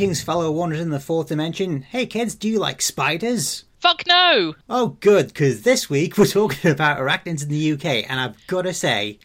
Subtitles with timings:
[0.00, 1.82] Greetings, fellow wanderers in the fourth dimension.
[1.82, 3.64] Hey kids, do you like spiders?
[3.80, 4.54] Fuck no!
[4.66, 8.62] Oh, good, because this week we're talking about arachnids in the UK, and I've got
[8.62, 9.18] to say,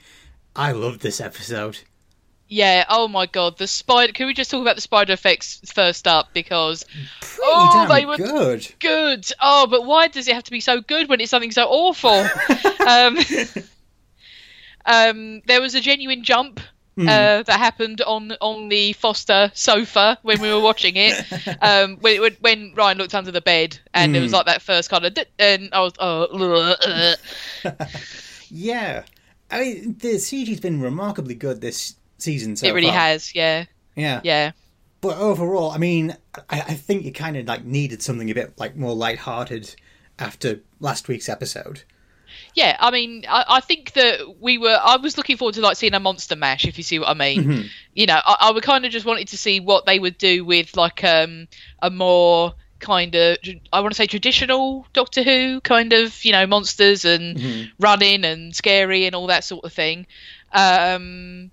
[0.53, 1.79] I love this episode.
[2.49, 4.11] Yeah, oh my god, the spider.
[4.11, 6.33] Can we just talk about the spider effects first up?
[6.33, 6.83] Because.
[7.21, 8.67] Pretty oh, they were good.
[8.79, 9.31] good.
[9.41, 12.27] Oh, but why does it have to be so good when it's something so awful?
[12.85, 13.17] um,
[14.85, 16.59] um, there was a genuine jump
[16.95, 17.09] Hmm.
[17.09, 21.13] uh, that happened on on the Foster sofa when we were watching it.
[21.61, 24.35] Um, when, when, Ryan looked under the bed and it was Hmm.
[24.37, 26.23] like that first kind of, d- and I was, oh,
[26.85, 27.15] uh,
[28.49, 29.03] Yeah.
[29.51, 32.97] I mean, the CG's been remarkably good this season so it really far.
[32.99, 34.21] has, yeah, Yeah.
[34.23, 34.51] yeah.
[35.01, 36.15] But overall, I mean,
[36.49, 39.75] I, I think you kind of like needed something a bit like more light-hearted
[40.17, 41.83] after last week's episode.
[42.53, 44.77] Yeah, I mean, I, I think that we were.
[44.81, 47.13] I was looking forward to like seeing a monster mash, if you see what I
[47.13, 47.43] mean.
[47.43, 47.67] Mm-hmm.
[47.93, 50.45] You know, I, I would kind of just wanted to see what they would do
[50.45, 51.47] with like um
[51.81, 53.37] a more kind of
[53.71, 57.63] I want to say traditional Doctor Who kind of you know monsters and Mm-hmm.
[57.79, 60.07] running and scary and all that sort of thing.
[60.51, 61.51] Um,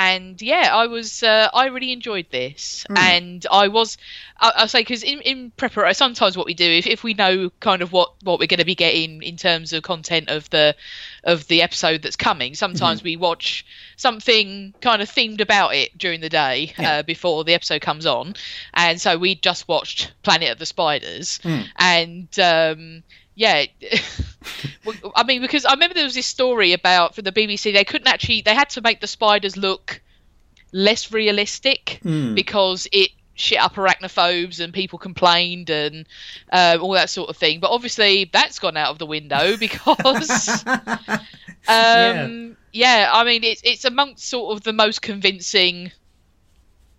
[0.00, 2.96] and yeah, I was uh, I really enjoyed this, Hmm.
[2.96, 3.98] and I was
[4.38, 7.50] I, I'll say because in in preparation, sometimes what we do if, if we know
[7.60, 10.74] kind of what what we're going to be getting in terms of content of the
[11.24, 13.64] of the episode that's coming, sometimes we watch
[13.96, 16.98] something kind of themed about it during the day Yeah.
[16.98, 18.34] uh, before the episode comes on,
[18.74, 21.60] and so we just watched Planet of the Spiders, Hmm.
[21.76, 23.02] and um,
[23.40, 23.64] yeah.
[25.16, 28.06] I mean, because I remember there was this story about for the BBC, they couldn't
[28.08, 30.00] actually, they had to make the spiders look
[30.72, 32.34] less realistic Hmm.
[32.34, 36.06] because it shit up arachnophobes and people complained and
[36.52, 37.60] uh, all that sort of thing.
[37.60, 41.26] But obviously, that's gone out of the window because, um,
[41.68, 42.48] Yeah.
[42.72, 43.10] yeah.
[43.12, 45.92] I mean, it's it's amongst sort of the most convincing.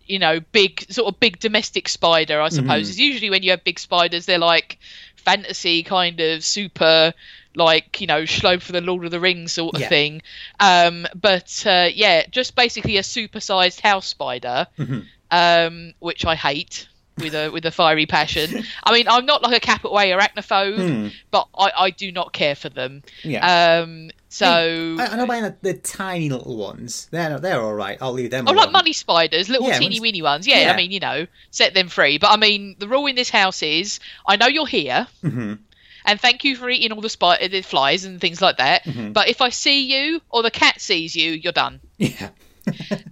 [0.07, 2.90] You know, big sort of big domestic spider, I suppose.
[2.90, 4.78] Is usually when you have big spiders, they're like
[5.21, 7.13] fantasy kind of super
[7.55, 9.89] like you know Shelob for the Lord of the Rings sort of Yeah.
[9.89, 10.21] thing.
[10.59, 14.99] Um, but uh, yeah, just basically a supersized house spider, Mm-hmm.
[15.31, 16.87] um, which I hate
[17.21, 18.63] with a with a fiery passion.
[18.83, 22.55] I mean, I'm not like a capital A arachnophobe, but I, I do not care
[22.55, 23.03] for them.
[23.23, 23.81] Yeah.
[23.81, 24.97] Um, so.
[24.99, 27.07] I, I know about the, the tiny little ones.
[27.11, 27.97] They're they're all right.
[28.01, 28.47] I'll leave them.
[28.47, 30.47] Oh, like money spiders, little Yeah, teeny weeny ones.
[30.47, 30.73] Yeah, yeah.
[30.73, 32.17] I mean, you know, set them free.
[32.17, 35.59] But I mean, the rule in this house is I know you're here, Mhm.
[36.05, 38.83] and thank you for eating all the, spi- the flies and things like that.
[38.85, 39.11] Mm-hmm.
[39.11, 41.79] But if I see you or the cat sees you, you're done.
[41.97, 42.29] Yeah.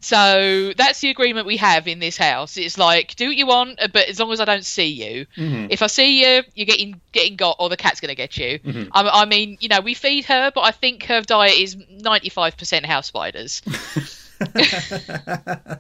[0.02, 2.58] So that's the agreement we have in this house.
[2.58, 5.26] It's like do what you want, uh, but as long as I don't see you.
[5.36, 5.68] Mm-hmm.
[5.70, 8.60] If I see you, you're getting getting got, or the cat's going to get you.
[8.60, 8.90] Mm-hmm.
[8.94, 12.86] I, I mean, you know, we feed her, but I think her diet is 95%
[12.86, 13.62] house spiders.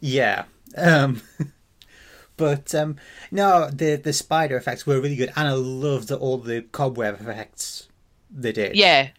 [0.00, 0.44] Yeah.
[0.76, 1.22] Um,
[2.36, 2.96] but um,
[3.30, 7.88] no, the the spider effects were really good, and I loved all the cobweb effects
[8.30, 8.76] they did.
[8.76, 9.10] Yeah.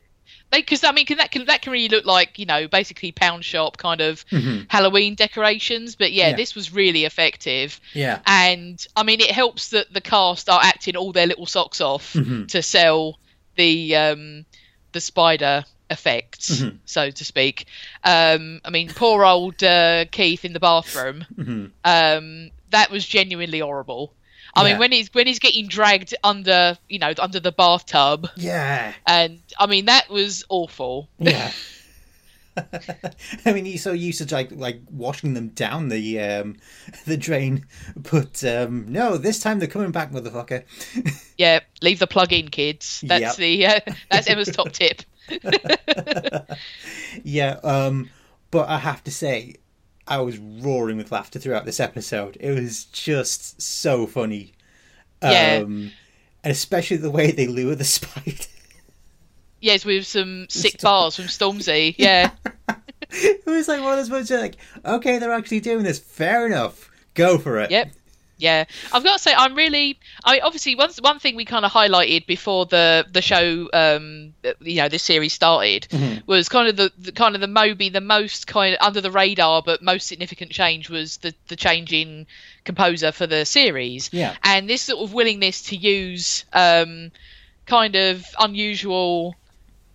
[0.62, 3.44] Because I mean, 'cause that can that can really look like you know basically pound
[3.46, 4.24] shop kind of
[4.70, 6.30] Halloween decorations, but yeah, Mm-hmm.
[6.32, 6.36] Yeah.
[6.38, 7.80] this was really effective.
[7.94, 8.20] Yeah.
[8.26, 12.14] and I mean, it helps that the cast are acting all their little socks off
[12.14, 12.46] Mm-hmm.
[12.48, 13.20] to sell
[13.56, 14.46] the um,
[14.94, 16.78] the spider effects, Mm-hmm.
[16.86, 17.68] so to speak.
[18.04, 21.26] Um, I mean, poor old uh, Keith in the bathroom.
[21.86, 24.14] Um, that was genuinely horrible.
[24.56, 24.70] I Yeah.
[24.74, 28.94] mean, when he's when he's getting dragged under, you know, under the bathtub, Yeah.
[29.08, 31.10] and I mean that was awful.
[31.20, 31.52] Yeah.
[33.48, 36.58] I mean, he's so used to like like washing them down the um
[37.06, 37.66] the drain,
[37.96, 40.64] but um no, this time they're coming back, motherfucker.
[41.36, 43.04] Yeah, leave the plug in, kids.
[43.08, 43.36] That's Yep.
[43.38, 43.80] the uh,
[44.12, 45.02] that's Emma's top tip.
[47.24, 48.10] Yeah, um,
[48.52, 49.56] but I have to say,
[50.08, 52.38] I was roaring with laughter throughout this episode.
[52.40, 54.54] It was just so funny.
[55.22, 55.62] Yeah.
[55.64, 55.92] Um,
[56.44, 58.44] and especially the way they lure the spider.
[59.62, 61.96] Yes, with some sick bars from Stormzy.
[61.98, 62.32] Yeah.
[63.10, 66.00] it was like one of those ones like, okay, they're actually doing this.
[66.00, 66.92] Fair enough.
[67.14, 67.72] Go for it.
[67.72, 67.92] Yep.
[68.38, 70.00] Yeah, I've got to say, I'm really.
[70.26, 74.34] I mean, obviously, one one thing we kind of highlighted before the the show, um,
[74.60, 75.88] you know, this series started,
[76.26, 79.12] was kind of the, the kind of the Moby, the most kind of under the
[79.12, 82.26] radar, but most significant change was the the change in
[82.66, 84.10] composer for the series.
[84.12, 84.36] Yeah.
[84.44, 87.12] and this sort of willingness to use um,
[87.66, 89.36] kind of unusual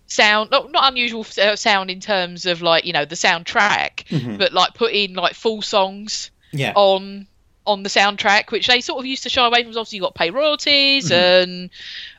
[0.07, 4.53] sound not not unusual uh, sound in terms of like you know the soundtrack but
[4.53, 6.73] like put in like full songs Yeah.
[6.75, 7.27] on
[7.69, 9.69] on the soundtrack, which they sort of used to shy away from.
[9.71, 11.69] Obviously, you got to pay royalties and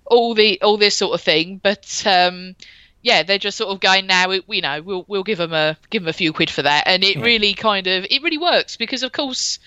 [0.06, 1.60] all the all this sort of thing.
[1.62, 2.54] But um,
[3.02, 4.28] yeah, they're just sort of going now.
[4.28, 6.84] We, you know, we'll we'll give them a give them a few quid for that,
[6.86, 7.24] and it Yeah.
[7.24, 9.58] really kind of it really works because of course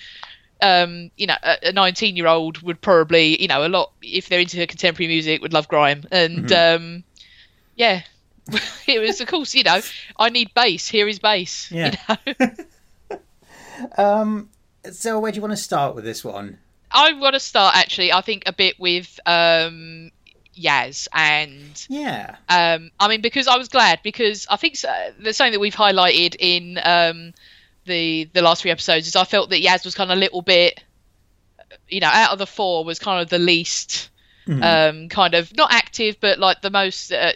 [0.62, 4.40] um, you know, a 19 year old would probably, you know, a lot if they're
[4.40, 6.54] into contemporary music would love grime, and Mm-hmm.
[6.54, 7.04] um,
[7.76, 8.02] yeah,
[8.88, 9.82] it was of course, you know,
[10.18, 10.88] I need bass.
[10.88, 11.76] Here is bass.
[11.82, 11.96] you Yeah.
[12.08, 12.34] know?
[13.98, 14.50] Um,
[14.92, 16.60] so where do you want to start with this one?
[16.92, 18.12] I want to start actually.
[18.14, 20.12] I think a bit with um,
[20.58, 22.36] Yaz and Yeah.
[22.50, 25.76] um, I mean because I was glad because I think so, there's something that we've
[25.76, 27.34] highlighted in um,
[27.86, 30.42] the the last three episodes is I felt that Yaz was kind of a little
[30.42, 30.84] bit,
[31.90, 34.10] you know, out of the four was kind of the least.
[34.46, 34.62] Mm-hmm.
[34.62, 37.32] Um, kind of not active, but like the most, uh,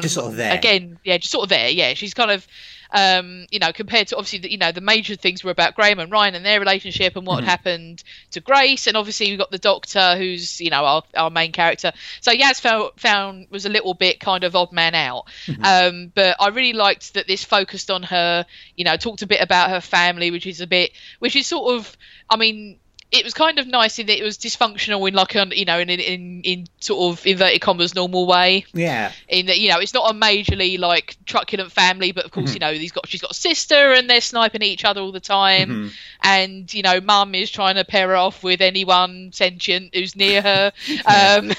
[0.00, 0.54] Just sort of there.
[0.54, 1.68] Again, yeah, just sort of there.
[1.68, 2.46] Yeah, she's kind of,
[2.90, 5.98] um, you know, compared to obviously, the, you know, the major things were about Graham
[5.98, 7.46] and Ryan and their relationship and what Mm-hmm.
[7.48, 8.02] happened
[8.32, 11.92] to Grace, and obviously we've got the Doctor, who's you know our, our main character.
[12.20, 15.64] So Yaz found, found was a little bit kind of odd man out, Mm-hmm.
[15.64, 18.46] um, but I really liked that this focused on her.
[18.76, 21.74] You know, talked a bit about her family, which is a bit, which is sort
[21.76, 21.96] of,
[22.30, 22.78] I mean.
[23.10, 25.78] It was kind of nice in that it was dysfunctional in like a you know
[25.78, 28.66] in in, in, sort of inverted commas normal way.
[28.74, 29.12] Yeah.
[29.28, 32.60] in that you know it's not a majorly like truculent family but of course you
[32.60, 35.20] know he's got she's got a sister and they're sniping at each other all the
[35.20, 35.90] time.
[36.22, 40.42] And you know mum is trying to pair her off with anyone sentient who's near
[40.42, 40.72] her.
[41.06, 41.52] Um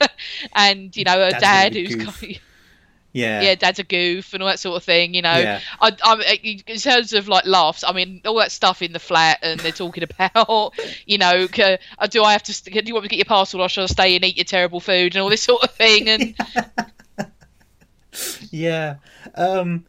[0.54, 2.24] and you know her dad who's kind of,
[3.16, 3.40] Yeah.
[3.42, 5.60] yeah dad's a goof and all that sort of thing you know Yeah.
[5.80, 9.38] I, I, in terms of like laughs i mean all that stuff in the flat
[9.42, 10.72] and they're talking about
[11.06, 13.60] you know uh, do i have to do you want me to get your parcel
[13.62, 16.08] or should i stay and eat your terrible food and all this sort of thing
[16.08, 16.34] and
[18.50, 18.96] Yeah.
[19.34, 19.84] Um,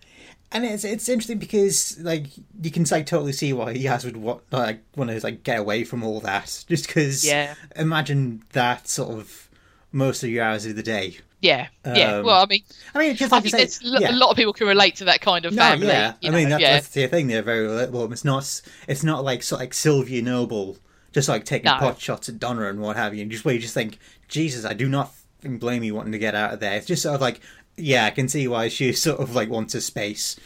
[0.51, 2.27] and it's it's interesting because like
[2.62, 5.83] you can like totally see why Yaz would want like want to like get away
[5.83, 7.56] from all that just because Yeah.
[7.75, 9.50] imagine that sort of
[9.91, 11.18] most of your hours of the day.
[11.39, 12.15] Yeah, yeah.
[12.17, 12.63] Um, Well, I mean,
[12.95, 14.11] I mean, just I like you think say, yeah.
[14.11, 15.87] a lot of people can relate to that kind of No, family.
[15.87, 16.13] yeah.
[16.23, 17.27] I mean, that's, yeah, that's the thing.
[17.27, 18.11] They're very relatable.
[18.11, 18.61] It's not.
[18.87, 20.77] It's not like sort of like Sylvia Noble,
[21.13, 21.77] just like taking No.
[21.77, 23.21] pot shots at Donna and what have you.
[23.21, 25.11] And just where you just think, Jesus, I do not
[25.43, 26.75] blame you wanting to get out of there.
[26.75, 27.39] It's just sort of like,
[27.75, 30.37] yeah, I can see why she sort of like wants a space.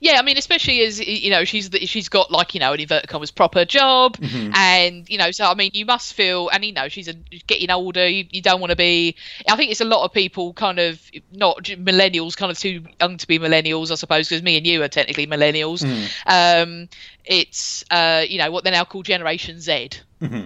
[0.00, 0.18] Yeah.
[0.18, 3.08] I mean, especially as you know, she's the, she's got like you know an inverted
[3.08, 4.52] commas proper job, Mm-hmm.
[4.54, 7.14] and you know, so I mean, you must feel, and you know, she's a,
[7.46, 8.06] getting older.
[8.06, 9.16] You, you don't want to be.
[9.48, 11.00] I think it's a lot of people kind of
[11.32, 14.82] not millennials, kind of too young to be millennials, I suppose, because me and you
[14.82, 15.82] are technically millennials.
[16.26, 16.88] Um,
[17.24, 19.90] it's uh, you know what they're now called Generation Z.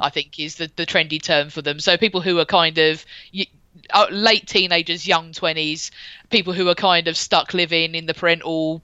[0.00, 1.78] I think is the the trendy term for them.
[1.78, 3.46] So people who are kind of y-
[3.90, 5.92] uh, late teenagers, young twenties,
[6.30, 8.82] people who are kind of stuck living in the parental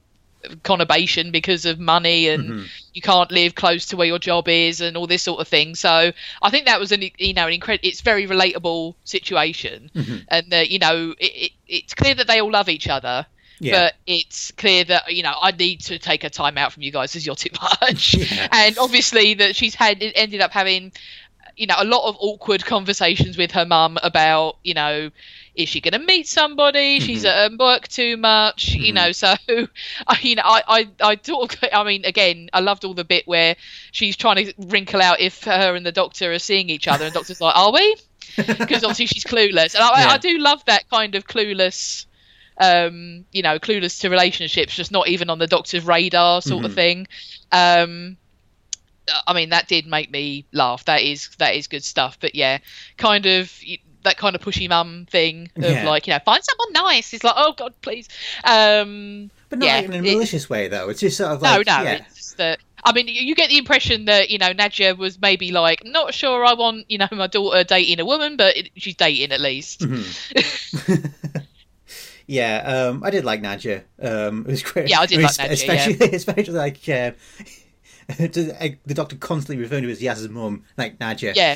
[0.63, 2.65] conurbation because of money and mm-hmm.
[2.93, 5.75] you can't live close to where your job is and all this sort of thing.
[5.75, 6.11] So
[6.41, 7.87] I think that was an you know an incredible.
[7.87, 10.17] It's very relatable situation, mm-hmm.
[10.27, 13.25] and that you know it, it, it's clear that they all love each other.
[13.59, 13.85] Yeah.
[13.85, 16.91] But it's clear that you know I need to take a time out from you
[16.91, 17.51] guys because you're too
[17.81, 18.47] much, Yeah.
[18.51, 20.91] and obviously that she's had it ended up having
[21.55, 25.09] you know a lot of awkward conversations with her mum about you know
[25.55, 29.33] is she going to meet somebody she's at work too much you know so
[30.07, 33.27] I, you know I, I i of i mean again i loved all the bit
[33.27, 33.55] where
[33.91, 37.13] she's trying to wrinkle out if her and the doctor are seeing each other and
[37.13, 37.95] the doctor's like are we
[38.35, 40.09] because obviously she's clueless and I, Yeah.
[40.09, 42.05] I do love that kind of clueless
[42.59, 46.73] um you know clueless to relationships just not even on the doctor's radar sort of
[46.73, 47.07] thing
[47.51, 48.17] um
[49.27, 50.85] I mean, that did make me laugh.
[50.85, 52.19] That is that is good stuff.
[52.19, 52.59] But yeah,
[52.97, 53.53] kind of
[54.05, 55.87] that kind of pushy mum thing of Yeah.
[55.87, 57.13] like, you know, find someone nice.
[57.13, 58.07] It's like, oh God, please.
[58.43, 60.89] Um, But not yeah, like in a it- malicious way, though.
[60.89, 61.81] It's just sort of no, like, no.
[61.83, 62.05] yeah.
[62.09, 62.59] It's that.
[62.87, 66.45] I mean, you get the impression that you know Nadia was maybe like, not sure
[66.45, 69.81] I want you know my daughter dating a woman, but it, she's dating at least.
[69.81, 71.05] Mm-hmm.
[72.27, 73.83] Yeah, um, I did like Nadja.
[74.01, 74.89] Um, it was great.
[74.89, 77.11] Yeah, I did mean, like Nadja, especially, especially like uh,
[78.09, 81.35] uh, the doctor constantly referring to as Yaz's mum, like Nadja.
[81.35, 81.55] Yeah.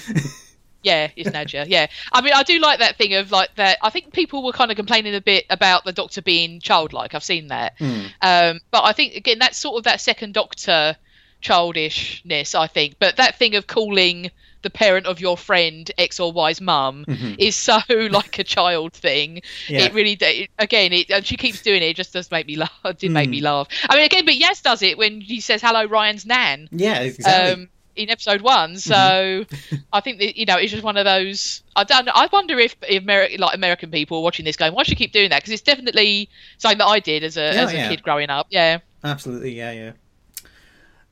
[0.81, 1.65] Yeah, it's Nadja.
[1.67, 3.77] Yeah, I mean, I do like that thing of like that.
[3.81, 7.13] I think people were kind of complaining a bit about the Doctor being childlike.
[7.13, 7.73] I've seen that,
[8.21, 10.95] um, but I think again that's sort of that second Doctor
[11.41, 12.55] childishness.
[12.55, 14.31] I think, but that thing of calling
[14.61, 17.05] the parent of your friend X or Y's mum
[17.39, 19.41] is so like a child thing.
[19.69, 19.85] Yeah.
[19.85, 21.85] It really, it, again, it and she keeps doing it.
[21.87, 22.71] It just does make me laugh.
[22.85, 23.67] It did make me laugh.
[23.89, 27.53] I mean, again, but Yaz does it when he says hello, Ryan's nan Yeah, exactly.
[27.63, 28.77] um, in episode one.
[28.77, 29.45] So
[29.93, 31.63] I think that you know it's just one of those.
[31.75, 32.09] I don't.
[32.09, 34.95] I wonder if, if Ameri- like American people are watching this going, why should you
[34.97, 35.41] keep doing that?
[35.41, 37.89] Because it's definitely something that I did as a as a yeah.
[37.89, 38.47] kid growing up.
[38.49, 38.79] Yeah.
[39.03, 39.91] Absolutely, yeah, yeah.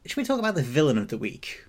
[0.06, 1.66] Should we talk about the villain of the week?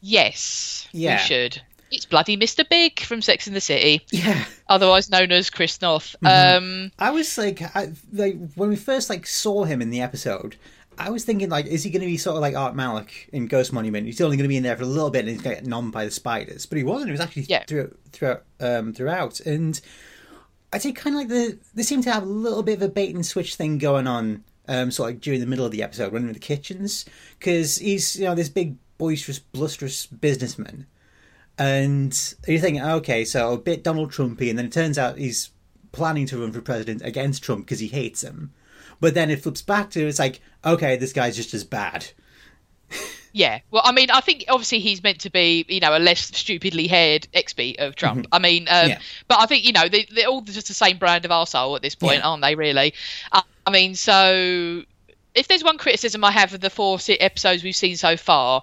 [0.00, 0.88] Yes.
[0.92, 1.16] Yeah.
[1.16, 1.62] We should.
[1.90, 2.68] It's bloody Mr.
[2.68, 6.16] Big from Sex in the City, Yeah, otherwise known as Chris Noth.
[6.22, 6.64] Mm-hmm.
[6.64, 10.56] Um, I was like, I, like when we first like saw him in the episode,
[10.98, 13.46] I was thinking, like, is he going to be sort of like Art Malik in
[13.46, 14.06] Ghost Monument?
[14.06, 15.62] He's only going to be in there for a little bit and he's going to
[15.62, 16.66] get nommed by the spiders.
[16.66, 17.08] But he wasn't.
[17.08, 17.64] He was actually Yeah.
[17.66, 19.40] throughout, throughout, um, throughout.
[19.40, 19.80] And
[20.72, 21.58] I'd say kind of like the.
[21.74, 24.44] They seem to have a little bit of a bait and switch thing going on,
[24.68, 27.04] um, sort of like during the middle of the episode, running the kitchens.
[27.38, 30.86] Because he's, you know, this big, boisterous, blusterous businessman.
[31.58, 35.50] And you're thinking, okay, so a bit Donald Trumpy, and then it turns out he's
[35.92, 38.52] planning to run for president against Trump because he hates him.
[39.00, 42.06] But then it flips back to it's like, okay, this guy's just as bad.
[43.32, 46.20] Yeah, well, I mean, I think obviously he's meant to be, you know, a less
[46.20, 48.26] stupidly haired exby of Trump.
[48.32, 48.98] I mean, um, Yeah.
[49.28, 51.82] but I think you know they, they're all just the same brand of arsehole at
[51.82, 52.28] this point, Yeah.
[52.28, 52.54] aren't they?
[52.54, 52.94] Really?
[53.32, 54.82] Uh, I mean, so
[55.34, 58.62] if there's one criticism I have of the four episodes we've seen so far,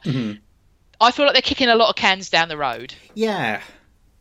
[1.00, 3.62] I feel like they're kicking a lot of cans down the road Yeah.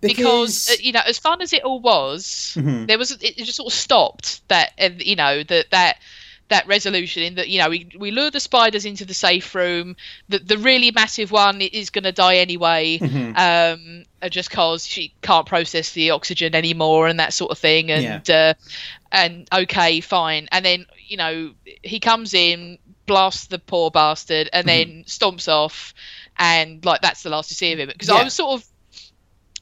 [0.03, 2.53] Because, uh, you know, as fun as it all was,
[2.87, 4.73] there was it just sort of stopped that,
[5.05, 5.99] you know, that that
[6.53, 9.97] that resolution in that you know we we lure the spiders into the safe room.
[10.29, 12.99] The the really massive one is going to die anyway,
[13.37, 17.91] um, uh, just cause she can't process the oxygen anymore and that sort of thing.
[17.91, 18.55] And uh,
[19.11, 20.49] and okay, fine.
[20.53, 25.95] And then you know he comes in, blasts the poor bastard, and then stomps off.
[26.39, 28.72] And like that's the last you see of him because I was sort of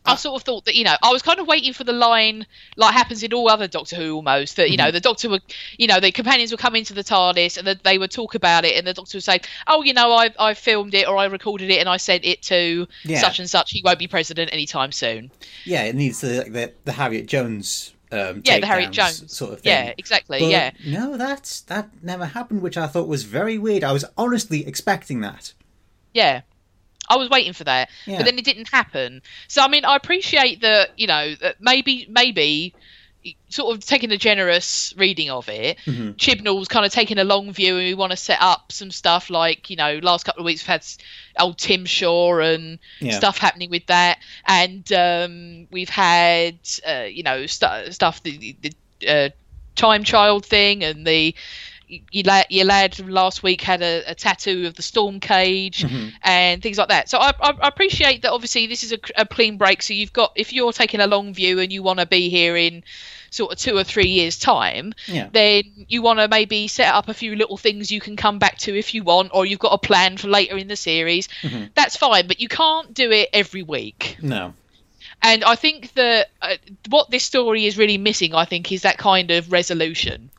[0.06, 2.46] I sort of thought that you know I was kind of waiting for the line
[2.76, 4.86] like happens in all other Doctor Who almost that you Mm-hmm.
[4.86, 5.42] know the Doctor would
[5.78, 8.64] you know the companions would come into the TARDIS and that they would talk about
[8.64, 11.26] it and the Doctor would say oh you know I I filmed it or I
[11.26, 13.20] recorded it and I sent it to Yeah.
[13.20, 15.30] such and such he won't be president anytime soon
[15.64, 17.94] Yeah, it needs the the, the Harriet Jones.
[18.12, 19.70] Um, yeah the Harriet Jones sort of thing.
[19.70, 23.84] yeah exactly But yeah No, that's that never happened, which I thought was very weird.
[23.84, 25.52] I was honestly expecting that.
[26.12, 26.40] Yeah.
[27.10, 28.18] I was waiting for that, Yeah.
[28.18, 29.20] but then it didn't happen.
[29.48, 32.74] So I mean, I appreciate that you know that maybe maybe
[33.50, 35.76] sort of taking a generous reading of it.
[35.84, 36.12] Mm-hmm.
[36.12, 39.28] Chibnall's kind of taking a long view, and we want to set up some stuff
[39.28, 40.86] like you know, last couple of weeks we've had
[41.38, 43.12] old Tim Shaw and Yeah.
[43.18, 48.72] stuff happening with that, and um, we've had uh, you know st- stuff the, the
[49.06, 49.28] uh,
[49.76, 51.34] time child thing and the
[52.10, 55.84] your lad, your lad last week had a, a tattoo of the storm cage
[56.22, 57.08] and things like that.
[57.08, 58.32] So I, I, I appreciate that.
[58.32, 59.82] Obviously, this is a, a clean break.
[59.82, 62.56] So you've got if you're taking a long view and you want to be here
[62.56, 62.82] in
[63.30, 65.28] sort of two or three years' time, Yeah.
[65.32, 68.58] then you want to maybe set up a few little things you can come back
[68.58, 71.28] to if you want, or you've got a plan for later in the series.
[71.74, 74.16] That's fine, but you can't do it every week.
[74.20, 74.54] No.
[75.22, 76.56] And I think that uh,
[76.88, 80.30] what this story is really missing, I think, is that kind of resolution.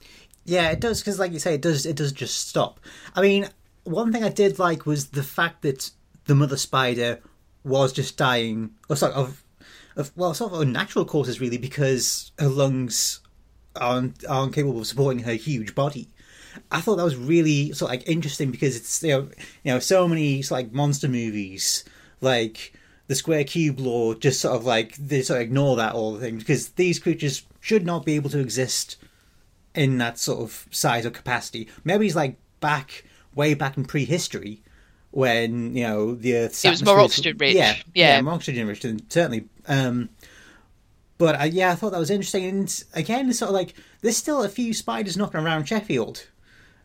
[0.45, 1.85] Yeah, it does because, like you say, it does.
[1.85, 2.79] It does just stop.
[3.15, 3.47] I mean,
[3.83, 5.91] one thing I did like was the fact that
[6.25, 7.19] the mother spider
[7.63, 9.43] was just dying, or sort of,
[9.95, 13.21] of well, sort of unnatural causes, really, because her lungs
[13.75, 16.09] aren't aren't capable of supporting her huge body.
[16.71, 19.29] I thought that was really sort of like interesting because it's you know
[19.63, 21.85] you know so many sort of like monster movies
[22.19, 22.73] like
[23.07, 26.19] the square cube law just sort of like they sort of ignore that all the
[26.19, 28.97] thing because these creatures should not be able to exist
[29.75, 31.67] in that sort of size or capacity.
[31.83, 34.61] Maybe he's like back way back in prehistory
[35.11, 37.55] when you know the Earth's It was more oxygen rich.
[37.55, 38.21] Yeah, Yeah.
[38.21, 39.45] more oxygen rich, and certainly.
[39.67, 40.09] Um,
[41.17, 44.17] but uh, yeah, I thought that was interesting, and again, it's sort of like there's
[44.17, 46.25] still a few spiders knocking around Sheffield,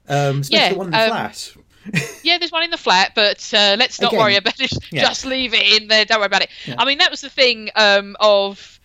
[0.08, 1.52] um, especially Yeah, one in the um, flat.
[2.24, 4.72] Yeah, there's one in the flat, but uh, let's not Again, worry about it.
[4.92, 5.02] yeah.
[5.02, 6.04] Just leave it in there.
[6.04, 6.50] Don't worry about it.
[6.76, 8.75] I mean, that was the thing um, of.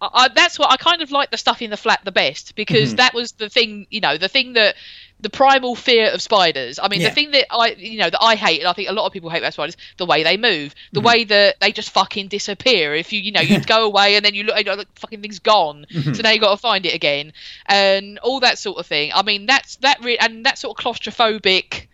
[0.00, 2.88] I, that's what I kind of like the stuff in the flat the best because
[2.90, 2.96] Mm-hmm.
[2.96, 4.74] that was the thing, you know, the thing that
[5.20, 6.78] the primal fear of spiders.
[6.82, 7.10] I mean, Yeah.
[7.10, 9.12] the thing that I, you know, that I hate, and I think a lot of
[9.12, 10.94] people hate about spiders, the way they move, Mm-hmm.
[10.94, 12.94] the way that they just fucking disappear.
[12.94, 15.20] If you, you know, you go away and then you look, you know, the fucking
[15.20, 16.14] thing's gone, Mm-hmm.
[16.14, 17.34] so now you got to find it again,
[17.66, 19.12] and all that sort of thing.
[19.14, 21.88] I mean, that's that, re- and that sort of claustrophobic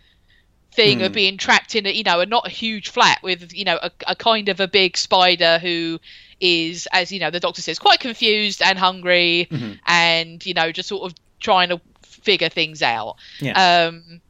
[0.73, 3.65] thing of being trapped in a you know a not a huge flat with you
[3.65, 5.99] know a, a kind of a big spider who
[6.40, 9.49] is as you know the doctor says quite confused and hungry
[9.87, 13.87] and you know just sort of trying to figure things out Yeah.
[13.88, 14.21] um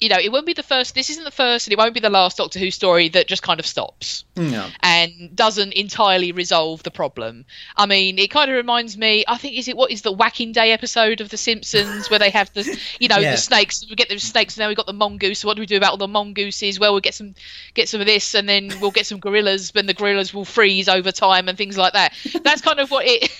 [0.00, 2.00] you know it won't be the first this isn't the first and it won't be
[2.00, 4.68] the last doctor who story that just kind of stops no.
[4.82, 7.44] and doesn't entirely resolve the problem.
[7.76, 9.24] I mean, it kind of reminds me.
[9.26, 12.30] I think is it what is the Whacking Day episode of The Simpsons where they
[12.30, 13.32] have the, you know, Yeah.
[13.32, 13.84] the snakes.
[13.88, 15.40] We get the snakes, and now we've got the mongoose.
[15.40, 16.78] So what do we do about all the mongooses?
[16.78, 17.34] Well, we'll get some,
[17.74, 20.88] get some of this, and then we'll get some gorillas, and the gorillas will freeze
[20.88, 22.14] over time and things like that.
[22.42, 23.30] That's kind of what it.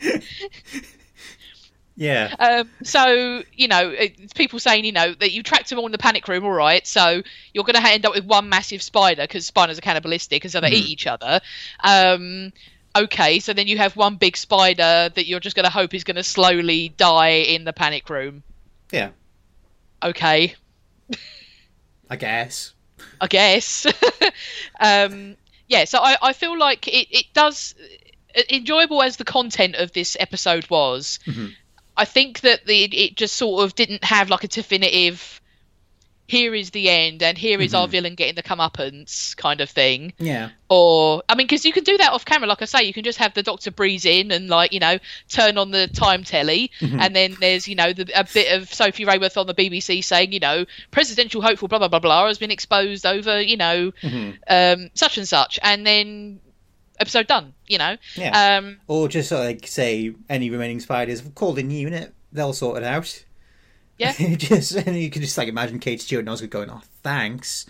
[1.96, 2.34] Yeah.
[2.38, 5.92] Um, so you know, it's people saying you know that you tracked them all in
[5.92, 6.86] the panic room, all right.
[6.86, 7.22] So
[7.52, 10.60] you're going to end up with one massive spider because spiders are cannibalistic, and so
[10.60, 11.40] they eat each other.
[11.82, 12.52] Um,
[12.96, 16.04] okay, so then you have one big spider that you're just going to hope is
[16.04, 18.42] going to slowly die in the panic room.
[18.90, 19.10] Yeah.
[20.02, 20.54] Okay,
[22.10, 22.72] I guess.
[23.20, 23.86] I guess.
[24.80, 25.36] um,
[25.68, 27.74] yeah, so I, I feel like it, it does
[28.50, 31.18] enjoyable as the content of this episode was.
[31.26, 31.46] Mm-hmm.
[31.96, 35.40] I think that the it just sort of didn't have like a definitive.
[36.26, 37.90] Here is the end, and here is our Mhm.
[37.90, 40.14] villain getting the comeuppance kind of thing.
[40.18, 40.48] Yeah.
[40.70, 43.04] Or I mean, because you can do that off camera, like I say, you can
[43.04, 44.96] just have the Doctor breeze in and like you know
[45.28, 46.98] turn on the time telly, Mhm.
[46.98, 50.32] and then there's you know the, a bit of Sophie Raworth on the BBC saying
[50.32, 54.38] you know presidential hopeful blah blah blah blah has been exposed over you know Mhm.
[54.48, 56.40] um, such and such, and then
[57.00, 57.54] episode done.
[57.66, 58.58] You know, Yeah.
[58.58, 63.24] um, or just like say any remaining spiders called in unit, they'll sort it out.
[63.98, 64.12] Yeah.
[64.36, 67.66] just and you can just like imagine Kate Stewart and Oscar going, "Oh, thanks."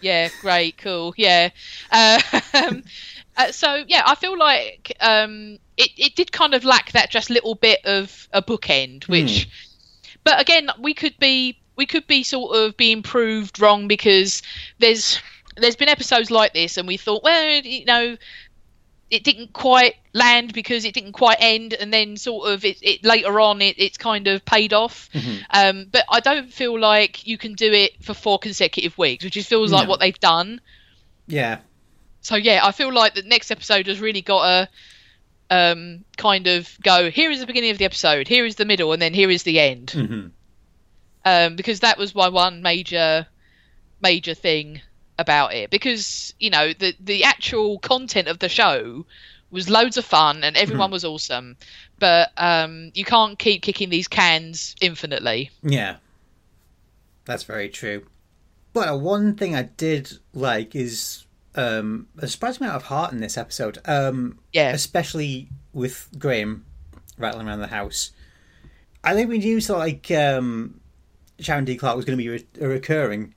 [0.00, 1.50] yeah, great, cool, yeah.
[1.90, 2.20] Uh,
[2.54, 2.84] um,
[3.36, 7.30] uh, so yeah, I feel like um, it it did kind of lack that just
[7.30, 9.48] little bit of a bookend, which,
[10.24, 14.42] but again, we could be we could be sort of being proved wrong because
[14.78, 15.20] there's
[15.56, 18.16] there's been episodes like this, and we thought, well, you know.
[19.10, 23.04] It didn't quite land because it didn't quite end, and then sort of it, it
[23.04, 25.08] later on it, it's kind of paid off.
[25.14, 25.42] Mhm.
[25.50, 29.34] Um, but I don't feel like you can do it for four consecutive weeks, which
[29.34, 29.90] just feels like No.
[29.90, 30.60] what they've done.
[31.26, 31.58] Yeah.
[32.20, 34.68] So yeah, I feel like the next episode has really got a
[35.50, 37.10] um, kind of go.
[37.10, 38.28] Here is the beginning of the episode.
[38.28, 39.90] Here is the middle, and then here is the end.
[39.92, 40.26] hmm
[41.24, 43.26] Um, because that was my one major,
[44.02, 44.82] major thing
[45.18, 45.70] about it.
[45.70, 49.04] Because you know the the actual content of the show
[49.50, 51.56] was loads of fun and everyone was awesome,
[51.98, 55.50] but um, you can't keep kicking these cans infinitely.
[55.62, 55.96] Yeah.
[57.24, 58.06] That's very true.
[58.74, 63.20] But uh, one thing I did like is um, a surprising amount of heart in
[63.20, 63.78] this episode.
[63.86, 64.70] Um, Yeah.
[64.70, 66.66] especially with Graham
[67.16, 68.12] rattling around the house.
[69.02, 70.80] I think we knew of like um,
[71.38, 71.76] Sharon D.
[71.76, 73.34] Clarke was going to be re- a recurring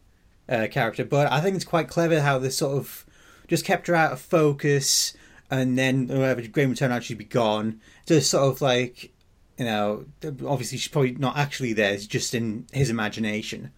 [0.52, 3.06] uh, character, but I think it's quite clever how they sort of
[3.48, 5.14] just kept her out of focus,
[5.50, 7.80] and then whenever Graham would turn out, she'd be gone.
[8.06, 9.12] Just sort of like,
[9.58, 13.72] you know, obviously she's probably not actually there; it's just in his imagination.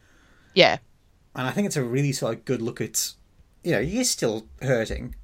[0.55, 0.79] Yeah.
[1.36, 3.13] And I think it's a really sort of good look at,
[3.63, 5.15] you know, he is still hurting.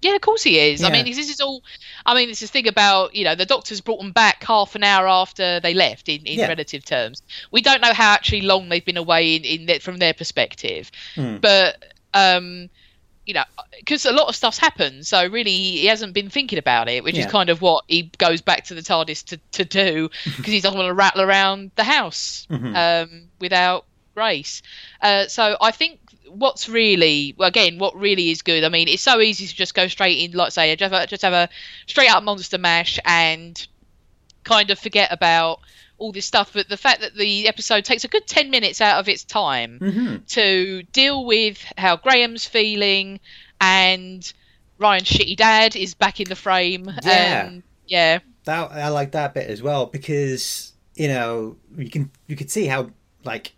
[0.00, 0.84] Yeah, of course he is.
[0.84, 1.62] I mean, this is all.
[2.06, 4.84] I mean, it's this thing about you know the doctors brought them back half an
[4.84, 6.48] hour after they left in, in Yeah.
[6.48, 7.22] relative terms.
[7.50, 10.90] We don't know how actually long they've been away in, in their, from their perspective,
[11.16, 11.38] Hmm.
[11.38, 11.84] but
[12.14, 12.70] um,
[13.26, 13.44] you know,
[13.78, 17.16] because a lot of stuff's happened, so really he hasn't been thinking about it, which
[17.16, 17.26] Yeah.
[17.26, 20.60] is kind of what he goes back to the TARDIS to to do because he
[20.60, 22.74] doesn't want to rattle around the house Mhm.
[22.76, 23.84] um, without
[24.14, 24.62] grace.
[25.02, 28.64] Uh, so I think what's really well, again what really is good.
[28.64, 31.06] I mean, it's so easy to just go straight in, like say, just have a,
[31.06, 31.48] just have a
[31.86, 33.66] straight up monster mash and
[34.44, 35.60] kind of forget about
[35.98, 36.52] all this stuff.
[36.52, 39.78] But the fact that the episode takes a good ten minutes out of its time
[39.78, 43.20] hmm to deal with how Graham's feeling
[43.60, 44.30] and
[44.78, 46.90] Ryan's shitty dad is back in the frame.
[47.02, 47.46] Yeah.
[47.46, 48.18] And yeah.
[48.44, 52.66] That I like that bit as well because you know you can you could see
[52.66, 52.90] how
[53.24, 53.54] like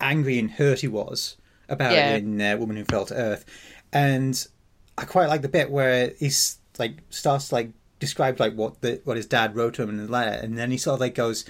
[0.00, 1.36] angry and hurt he was
[1.68, 2.16] about Yeah.
[2.16, 3.44] in uh, Woman Who Fell to Earth,
[3.92, 4.46] and
[4.98, 9.00] I quite like the bit where he's like starts to, like describe like what the
[9.04, 11.14] what his dad wrote to him in the letter, and then he sort of like
[11.14, 11.44] goes,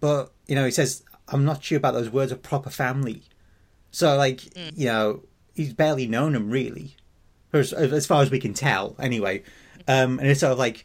[0.00, 3.22] but you know he says I'm not sure about those words of proper family,
[3.90, 4.44] so like
[4.76, 5.22] you know
[5.54, 6.96] he's barely known him really,
[7.52, 9.42] as, as far as we can tell anyway,
[9.88, 10.84] um, and it's sort of like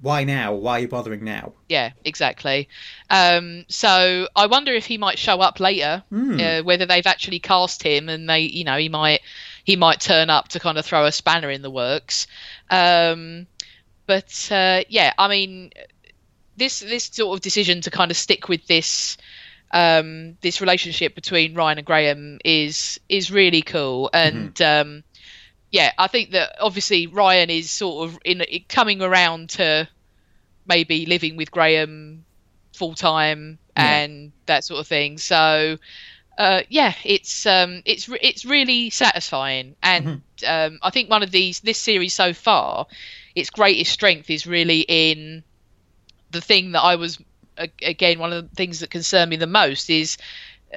[0.00, 0.54] why now?
[0.54, 1.52] Why are you bothering now?
[1.68, 2.68] Yeah, exactly.
[3.10, 6.40] Um, so I wonder if he might show up later, Hmm.
[6.40, 9.20] uh, whether they've actually cast him, and they, you know, he might
[9.64, 12.26] he might turn up to kind of throw a spanner in the works.
[12.70, 13.46] Um,
[14.06, 15.72] but uh, yeah, I mean,
[16.56, 19.16] this this sort of decision to kind of stick with this
[19.72, 25.04] um, this relationship between Ryan and Graham is is really cool, and um,
[25.70, 29.88] yeah, I think that obviously Ryan is sort of in coming around to
[30.66, 32.24] maybe living with Graham
[32.74, 34.00] full time Yeah.
[34.00, 35.18] and that sort of thing.
[35.18, 35.78] So
[36.38, 41.32] uh, yeah, it's um, it's re- it's really satisfying, and um, I think one of
[41.32, 42.86] these this series so far,
[43.34, 45.42] its greatest strength is really in
[46.30, 47.18] the thing that I was
[47.82, 50.16] again one of the things that concern me the most is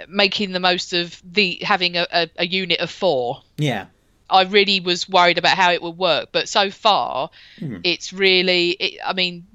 [0.08, 3.44] making the most of the having a, a, a unit of four.
[3.58, 3.86] Yeah,
[4.32, 7.82] I really was worried about how it would work, but so far, Mhm.
[7.84, 8.72] it's really.
[8.72, 9.46] It, I mean,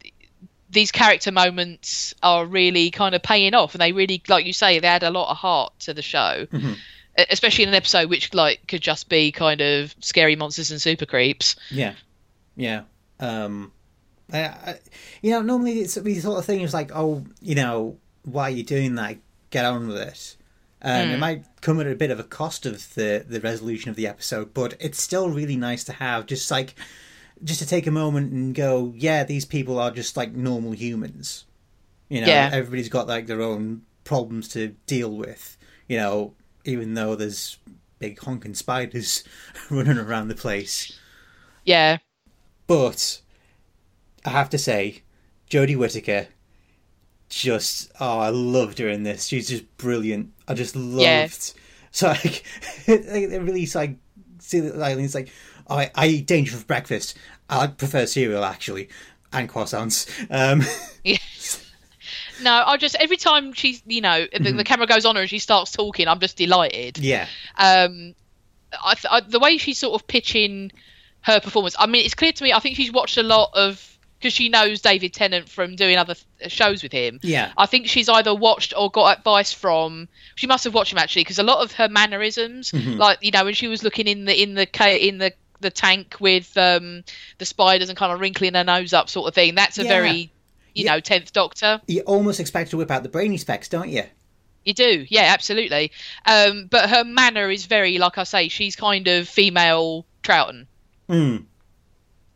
[0.71, 4.79] these character moments are really kind of paying off, and they really, like you say,
[4.79, 6.77] they add a lot of heart to the show, Mhm.
[7.19, 10.83] E- especially in an episode which like could just be kind of scary monsters and
[10.83, 11.57] super creeps.
[11.71, 11.95] yeah,
[12.57, 12.83] yeah.
[13.21, 13.73] Um,
[14.33, 14.79] I, I,
[15.23, 18.51] you know, normally it's the sort of thing is like, oh, you know, why are
[18.51, 19.17] you doing that?
[19.51, 20.37] Get on with it.
[20.83, 23.97] Um, It might come at a bit of a cost of the the resolution of
[23.97, 26.27] the episode, but it's still really nice to have.
[26.27, 26.75] Just like
[27.43, 31.45] just to take a moment and go, yeah, these people are just like normal humans.
[32.09, 32.51] You know, Yeah.
[32.53, 35.59] everybody's got like their own problems to deal with.
[35.89, 36.35] You know,
[36.65, 37.59] even though there's
[37.99, 39.25] big honking spiders
[39.71, 40.99] running around the place.
[41.65, 41.99] Yeah.
[42.67, 43.21] But
[44.25, 45.03] I have to say,
[45.51, 46.29] Jodie Whittaker,
[47.29, 49.27] just oh, I loved her in this.
[49.27, 50.33] She's just brilliant.
[50.49, 51.03] I just loved.
[51.03, 51.29] Yeah.
[51.91, 52.45] So like,
[52.87, 53.97] it, really like,
[54.39, 55.31] see, that like it's like,
[55.69, 57.17] oh, I, I eat danger for breakfast.
[57.49, 58.89] I prefer cereal actually,
[59.33, 60.09] and croissants.
[60.31, 60.63] Um,
[61.05, 61.19] Yeah.
[62.43, 65.31] No, I just every time she's you know the, the camera goes on her and
[65.31, 66.99] she starts talking, I'm just delighted.
[66.99, 68.15] yeah, Um,
[68.85, 70.71] I, th- I the way she's sort of pitching
[71.23, 71.75] her performance.
[71.79, 72.53] I mean, it's clear to me.
[72.53, 73.96] I think she's watched a lot of
[74.27, 77.21] because she knows David Tennant from doing other th- shows with him.
[77.23, 80.09] yeah, I think she's either watched or got advice from.
[80.35, 83.45] She must have watched him actually, because a lot of her mannerisms, like you know,
[83.45, 87.03] when she was looking in the in the in the the tank with um,
[87.39, 89.55] the spiders and kind of wrinkling her nose up, sort of thing.
[89.55, 89.89] That's a Yeah.
[89.89, 90.17] very,
[90.75, 90.93] you Yeah.
[90.97, 91.81] know, tenth Doctor.
[91.87, 94.03] you almost expect to whip out the brainy specs, don't you?
[94.67, 95.93] You do, yeah, absolutely.
[96.27, 100.67] Um, but her manner is very, like I say, she's kind of female Troughton.
[101.09, 101.45] Mm.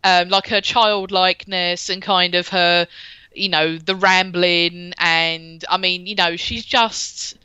[0.04, 2.86] Um, like her childlikeness and kind of her,
[3.34, 7.36] you know, the rambling and I mean, you know, she's just,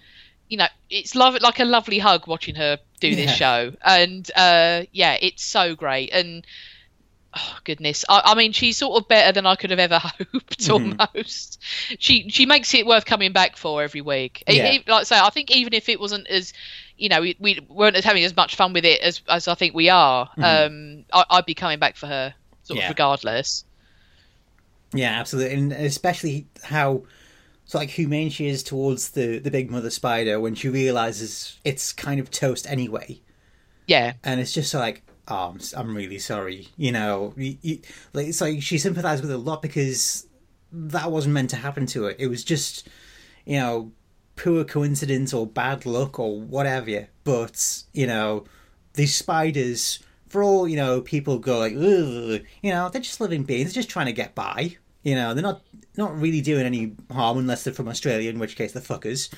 [0.49, 3.15] you know, it's love like a lovely hug watching her do Yeah.
[3.15, 6.45] this show, and uh, yeah, it's so great and.
[7.37, 8.05] Oh goodness!
[8.07, 10.57] I, I mean, she's sort of better than I could have ever hoped.
[10.57, 11.01] Mm-hmm.
[11.01, 11.61] Almost,
[11.99, 14.41] she she makes it worth coming back for every week.
[14.47, 14.71] Yeah.
[14.71, 16.53] e- like I say, I think even if it wasn't as,
[16.97, 19.55] you know, we, we weren't as having as much fun with it as as I
[19.55, 22.33] think we are, um, I, I'd be coming back for her,
[22.65, 22.79] sort.
[22.79, 22.89] Yeah.
[22.89, 23.65] of regardless.
[24.93, 27.03] Yeah, absolutely, and especially how
[27.65, 31.91] so like humane she is towards the the big mother spider when she realizes it's
[31.93, 33.19] kind of toast anyway,
[33.87, 37.79] Yeah, and it's just like, oh, I'm, I'm really sorry, you know, you, you,
[38.13, 40.27] like it's like she sympathized with it a lot because
[40.71, 42.15] that wasn't meant to happen to her.
[42.19, 42.87] It was just,
[43.45, 43.91] you know,
[44.37, 47.07] poor coincidence or bad luck or whatever.
[47.23, 48.45] But you know,
[48.93, 49.99] these spiders.
[50.35, 54.07] For all you know, people go like, you know, they're just living beings, just trying
[54.07, 54.75] to get by.
[55.01, 55.61] You know, they're not
[55.95, 59.33] not really doing any harm unless they're from Australia, in which case they're fuckers.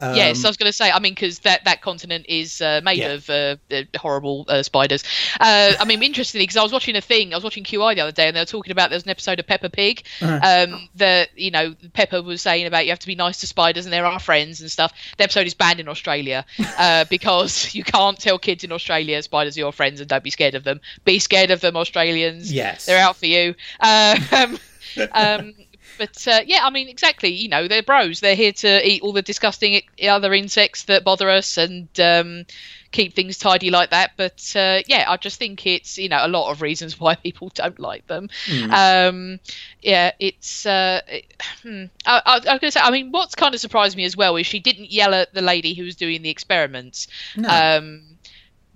[0.00, 0.90] Um, yes, I was going to say.
[0.90, 3.12] I mean, because that, that continent is uh, made Yeah.
[3.12, 5.04] of uh, uh, horrible uh, spiders.
[5.40, 8.00] Uh, I mean, interestingly, because I was watching a thing, I was watching QI the
[8.00, 10.04] other day, and they were talking about there was an episode of Peppa Pig.
[10.20, 10.40] Uh-huh.
[10.72, 13.86] Um, that you know, Peppa was saying about you have to be nice to spiders,
[13.86, 14.92] and they're our friends and stuff.
[15.16, 16.44] The episode is banned in Australia
[16.78, 20.30] uh, because you can't tell kids in Australia spiders are your friends and don't be
[20.30, 20.80] scared of them.
[21.04, 22.52] Be scared of them, Australians.
[22.52, 22.86] Yes.
[22.86, 23.54] they're out for you.
[23.80, 24.58] Um,
[25.12, 25.54] um,
[25.98, 27.30] but uh, yeah, I mean, exactly.
[27.30, 28.20] You know, they're bros.
[28.20, 32.46] They're here to eat all the disgusting other insects that bother us and um,
[32.92, 34.12] keep things tidy like that.
[34.16, 37.50] But uh, yeah, I just think it's you know a lot of reasons why people
[37.54, 38.28] don't like them.
[38.70, 39.40] Um,
[39.82, 40.66] yeah, it's.
[40.66, 41.84] Uh, it, hmm.
[42.06, 42.80] I, I, I was going to say.
[42.80, 45.42] I mean, what's kind of surprised me as well is she didn't yell at the
[45.42, 47.08] lady who was doing the experiments.
[47.36, 47.48] No.
[47.48, 48.02] Um,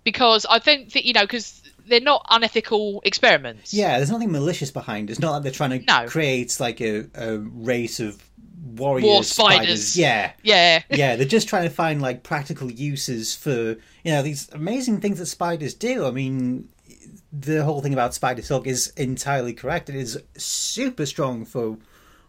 [0.04, 3.72] because I think that you know because they're not unethical experiments.
[3.74, 5.12] Yeah, there's nothing malicious behind it.
[5.14, 6.06] It's not like they're trying to No.
[6.08, 8.22] create like a, a race of
[8.74, 9.92] warriors, War spiders.
[9.92, 9.96] spiders.
[9.96, 10.32] Yeah.
[10.42, 10.82] Yeah.
[10.90, 13.50] yeah, they're just trying to find like practical uses for
[14.04, 16.06] you know these amazing things that spiders do.
[16.06, 16.68] I mean,
[17.32, 19.88] the whole thing about spider silk is entirely correct.
[19.88, 21.78] It is super strong for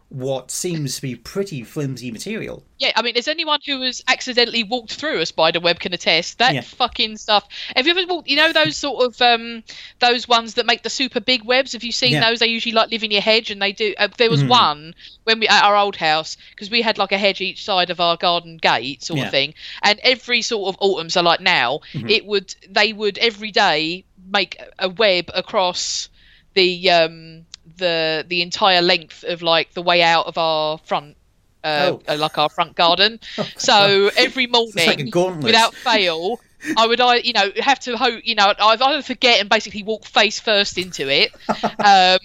[0.09, 2.63] what seems to be pretty flimsy material.
[2.79, 6.39] Yeah, I mean, as anyone who has accidentally walked through a spider web can attest,
[6.39, 6.61] that Yeah.
[6.61, 7.47] fucking stuff.
[7.75, 8.27] Have you ever walked?
[8.27, 9.63] You know those sort of um,
[9.99, 11.73] those ones that make the super big webs.
[11.73, 12.27] Have you seen Yeah.
[12.27, 12.39] those?
[12.39, 13.93] They usually like live in your hedge, and they do.
[13.99, 14.95] Uh, there was one
[15.25, 17.99] when we at our old house because we had like a hedge each side of
[17.99, 19.25] our garden gate, sort Yeah.
[19.25, 19.53] of thing.
[19.83, 24.59] And every sort of autumn, so like now, it would they would every day make
[24.79, 26.09] a web across
[26.55, 27.45] the um
[27.79, 31.15] the the entire length of like the way out of our front
[31.63, 32.15] uh, Oh.
[32.15, 33.19] like our front garden.
[33.57, 36.39] so every morning, like without fail,
[36.75, 39.83] I would, I you know, have to hope, you know, I'd either forget and basically
[39.83, 41.31] walk face first into it,
[41.79, 42.19] um,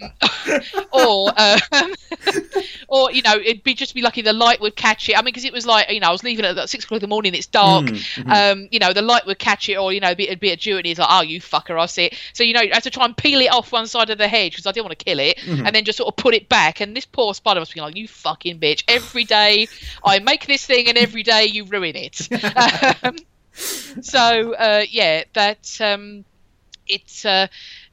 [0.92, 1.94] or um,
[2.88, 5.16] or you know, it'd be just be lucky the light would catch it.
[5.16, 6.98] I mean, because it was like, you know, I was leaving at like six o'clock
[6.98, 7.86] in the morning, it's dark.
[8.26, 10.50] Um, you know, the light would catch it, or you know, it'd be, it'd be
[10.50, 12.72] a Jew, and he's like, "Oh, you fucker, I see it." So you know, you
[12.72, 14.86] have to try and peel it off one side of the hedge because I didn't
[14.86, 16.80] want to kill it, and then just sort of put it back.
[16.80, 19.68] And this poor spider must be like, "You fucking bitch!" Every day
[20.04, 22.28] I make this thing, and every day you ruin it.
[24.00, 26.24] so uh, yeah, that um,
[26.86, 27.46] it's uh,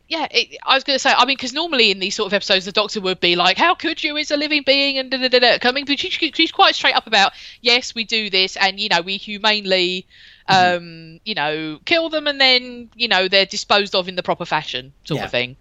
[0.08, 2.34] yeah, it, I was going to say, I mean, because normally in these sort of
[2.34, 4.17] episodes, the Doctor would be like, "How could you?
[4.17, 5.58] It's a living being," and da da da da.
[5.60, 9.02] Coming, but she, she's quite straight up about, "Yes, we do this, and you know,
[9.02, 10.08] we humanely,
[10.50, 10.76] Mm-hmm.
[10.76, 14.45] um, you know, kill them, and then you know they're disposed of in the proper
[14.45, 15.26] fashion, sort Yeah.
[15.26, 15.56] of thing."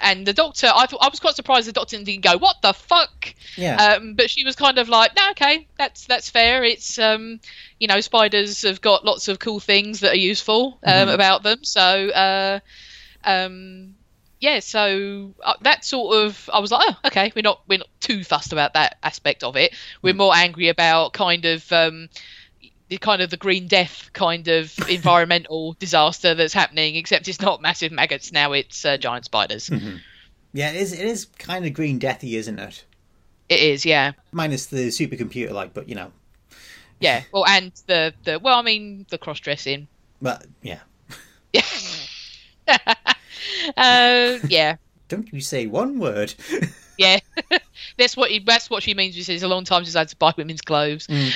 [0.00, 2.72] And the Doctor, I thought I was quite surprised the Doctor didn't go, "What the
[2.72, 3.76] fuck?" Yeah.
[3.96, 6.64] Um, but she was kind of like, "No, okay, that's that's fair.
[6.64, 7.40] It's um,
[7.78, 11.14] you know, spiders have got lots of cool things that are useful um, Mhm.
[11.14, 12.60] about them, so." Uh,
[13.24, 13.94] um
[14.40, 17.88] yeah so uh, that sort of i was like oh okay we're not we're not
[18.00, 22.08] too fussed about that aspect of it we're more angry about kind of um
[22.90, 27.62] the kind of the green death kind of environmental disaster that's happening except it's not
[27.62, 30.00] massive maggots now it's uh, giant spiders Mhm.
[30.52, 30.92] Yeah, it is.
[30.92, 32.84] It is kind of green deathy, isn't it?
[33.48, 36.12] it is yeah Minus the supercomputer, like, but you know,
[37.00, 39.88] yeah well and the the well i mean the cross dressing
[40.20, 40.80] but yeah.
[41.52, 41.62] yeah
[43.76, 44.76] uh, yeah
[45.08, 46.34] Don't you say one word?
[47.00, 47.18] Yeah,
[47.96, 49.14] that's what he, that's what she means.
[49.14, 51.06] She says a long time since I had to buy women's clothes.
[51.06, 51.32] Mm.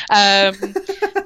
[1.17, 1.24] Um,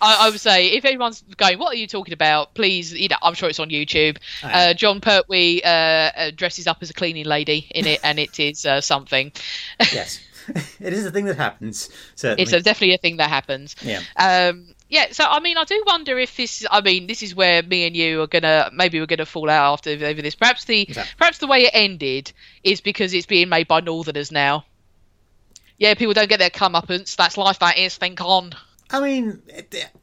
[0.00, 2.54] I, I would say if anyone's going, what are you talking about?
[2.54, 4.18] Please, you know, I'm sure it's on YouTube.
[4.42, 4.70] Aye.
[4.70, 8.38] Uh, Jon Pertwee uh, uh, dresses up as a cleaning lady in it, and it
[8.38, 9.32] is uh, something.
[9.92, 10.20] yes,
[10.80, 11.88] it is a thing that happens.
[12.14, 12.42] Certainly.
[12.42, 13.76] It's a, definitely a thing that happens.
[13.82, 14.02] yeah.
[14.16, 16.64] Um, yeah, so I mean, I do wonder if this.
[16.70, 19.72] I mean, this is where me and you are gonna maybe we're gonna fall out
[19.72, 20.36] after over this.
[20.36, 21.04] Perhaps the Okay.
[21.18, 22.32] perhaps the way it ended
[22.62, 24.64] is because it's being made by Northerners now.
[25.78, 27.16] Yeah, people don't get their comeuppance.
[27.16, 27.58] That's life.
[27.58, 27.96] That is.
[27.96, 28.54] Think on.
[28.90, 29.42] I mean,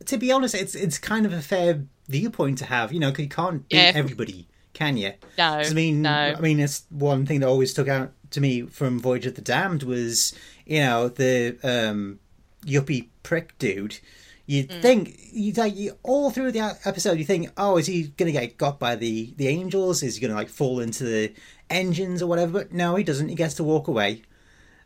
[0.05, 2.91] to be honest, it's it's kind of a fair viewpoint to have.
[2.91, 3.91] You know, 'cause you can't beat Yeah.
[3.95, 5.13] everybody, can you?
[5.37, 6.09] No, I mean, no.
[6.37, 9.41] I mean, it's one thing that always stuck out to me from Voyage of the
[9.41, 10.33] Damned was,
[10.65, 12.19] you know, the um,
[12.65, 13.99] yuppie prick dude.
[14.45, 14.81] You'd Mm.
[14.81, 18.57] think you like you, all through the episode, you think, oh, is he gonna get
[18.57, 20.03] got by the the angels?
[20.03, 21.31] Is he gonna like fall into the
[21.69, 22.51] engines or whatever?
[22.59, 23.29] But no, he doesn't.
[23.29, 24.23] He gets to walk away,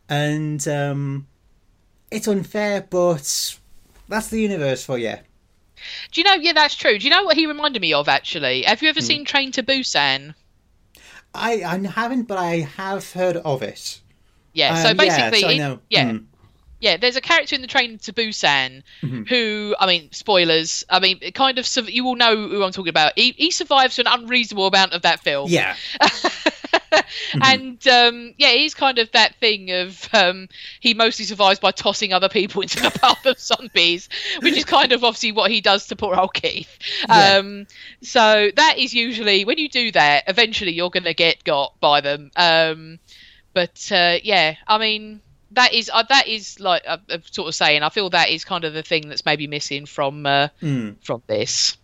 [0.08, 1.26] and um,
[2.12, 3.56] it's unfair, but
[4.08, 5.14] that's the universe for you.
[6.12, 6.34] Do you know?
[6.34, 6.98] Yeah, that's true.
[6.98, 8.08] Do you know what he reminded me of?
[8.08, 8.84] Actually, have Hmm.
[8.86, 10.34] you ever seen Train to Busan?
[11.34, 14.00] I I haven't, but I have heard of it.
[14.54, 14.82] Yeah.
[14.82, 16.24] so Um, basically, yeah, so I it- yeah, Mm.
[16.80, 16.96] yeah.
[16.96, 19.28] There's a character in the Train to Busan Mhm.
[19.28, 20.84] who, I mean, spoilers.
[20.90, 21.68] I mean, it kind of.
[21.88, 23.12] You all know who I'm talking about.
[23.16, 25.48] He, he survives an unreasonable amount of that film.
[25.50, 25.76] Yeah.
[27.42, 30.48] and um, yeah, he's kind of that thing of um,
[30.80, 34.08] he mostly survives by tossing other people into the path of zombies,
[34.40, 36.78] which is kind of obviously what he does to poor old Keith.
[37.08, 37.36] Yeah.
[37.38, 37.66] Um,
[38.02, 42.00] so that is usually when you do that, eventually you're going to get got by
[42.00, 42.30] them.
[42.36, 42.98] Um,
[43.54, 45.20] but uh, yeah, I mean.
[45.52, 47.82] That is uh, that is like uh, uh, sort of saying.
[47.82, 50.96] I feel that is kind of the thing that's maybe missing from uh, Mm.
[51.02, 51.78] from this.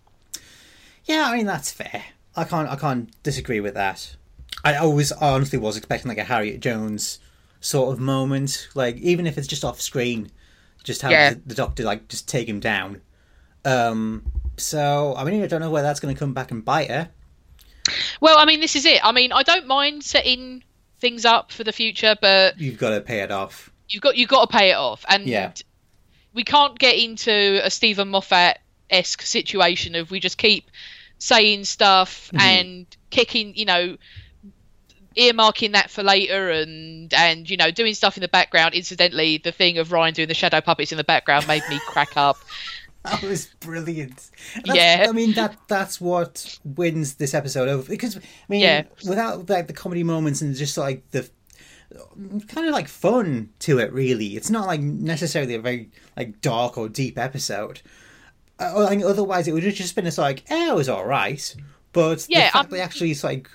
[1.07, 2.05] Yeah, I mean that's fair.
[2.37, 4.17] I can't I can't disagree with that.
[4.65, 7.19] I always honestly was expecting like a Harriet Jones
[7.61, 10.31] sort of moment, like even if it's just off screen,
[10.83, 11.31] just have Yeah.
[11.35, 13.01] the, the doctor like just take him down.
[13.65, 14.23] Um
[14.57, 17.09] so I mean I don't know where that's gonna come back and bite her.
[18.21, 19.05] Well, I mean, this is it.
[19.05, 20.65] I mean, I don't mind setting
[21.01, 23.71] things up for the future, but You've gotta pay it off.
[23.91, 25.53] you've got you've got to pay it off, and Yeah.
[26.33, 30.71] we can't get into a Steven Moffat esque situation of we just keep
[31.19, 32.41] saying stuff Mhm.
[32.41, 33.97] and kicking, you know,
[35.17, 38.75] earmarking that for later, and and you know doing stuff in the background.
[38.75, 42.17] Incidentally, the thing of Ryan doing the shadow puppets in the background made me crack
[42.17, 42.37] up.
[43.05, 44.31] That was brilliant.
[44.65, 45.07] That's- Yeah.
[45.11, 48.85] I mean that that's what wins this episode over because I mean Yeah.
[49.07, 51.29] without like the comedy moments and just like the
[52.49, 54.29] kind of like fun to it really.
[54.37, 57.83] It's not like necessarily a very like dark or deep episode.
[58.59, 61.05] Uh, I think otherwise it would have just been it's like, eh, it was all
[61.05, 61.55] right.
[61.93, 63.51] But Yeah, the fact I'm- they actually it's like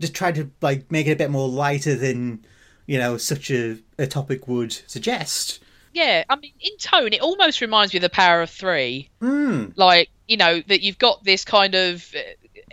[0.00, 2.44] just tried to like make it a bit more lighter than
[2.86, 5.60] you know such a, a topic would suggest.
[5.92, 9.08] Yeah, I mean, in tone, it almost reminds me of the Power of Three.
[9.20, 9.72] Mm.
[9.76, 12.20] like you know that you've got this kind of uh,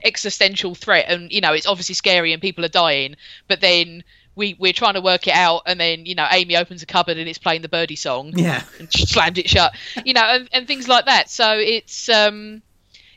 [0.04, 3.16] existential threat and you know it's obviously scary and people are dying
[3.48, 4.04] but then
[4.36, 7.18] we we're trying to work it out and then you know amy opens a cupboard
[7.18, 8.62] and it's playing the birdie song Yeah.
[8.80, 9.74] and she slammed it shut
[10.06, 12.62] you know and, and things like that so it's um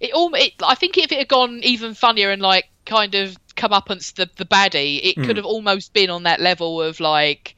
[0.00, 3.36] it all it, i think if it had gone even funnier and like kind of
[3.60, 5.24] come up against the the baddie it Mm.
[5.26, 7.54] could have almost been on that level of like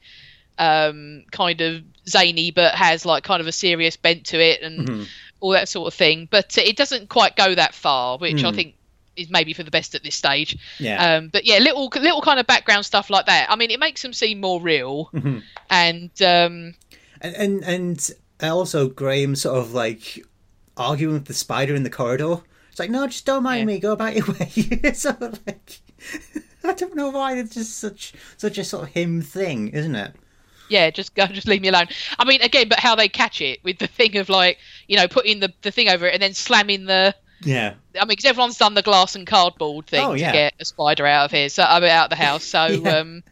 [0.59, 4.87] um kind of zany but has like kind of a serious bent to it and
[4.87, 5.07] Mhm.
[5.39, 6.27] all that sort of thing.
[6.29, 8.55] But it doesn't quite go that far, which I Mm.
[8.55, 8.75] think
[9.15, 10.57] is maybe for the best at this stage.
[10.79, 10.97] Yeah.
[11.15, 13.49] Um, but yeah, little little kind of background stuff like that.
[13.51, 15.09] I mean, it makes them seem more real.
[15.13, 15.43] Mhm.
[15.69, 16.75] And um,
[17.21, 17.63] And and
[18.39, 20.23] and also Graham sort of like
[20.77, 22.37] arguing with the spider in the corridor.
[22.71, 23.65] It's like, no, just don't mind Yeah.
[23.75, 23.79] me.
[23.79, 24.49] Go about your way.
[24.93, 25.79] sort of like,
[26.63, 30.13] I don't know why it's just such such a sort of him thing, isn't it?
[30.69, 31.87] Yeah, just go, just leave me alone.
[32.17, 35.07] I mean, again, but how they catch it with the thing of like, you know,
[35.07, 37.15] putting the the thing over it and then slamming the.
[37.45, 37.73] Yeah.
[37.95, 40.27] I mean, because everyone's done the glass and cardboard thing Oh, yeah.
[40.31, 42.45] to get a spider out of here, so I mean, out of the house.
[42.45, 42.97] So Yeah.
[42.99, 43.23] um,